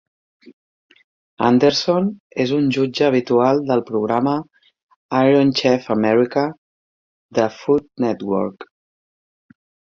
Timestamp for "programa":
3.91-4.35